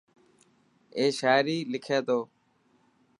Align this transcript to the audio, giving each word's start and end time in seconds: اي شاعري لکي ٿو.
اي 0.97 1.05
شاعري 1.19 1.57
لکي 1.71 1.99
ٿو. 2.07 2.19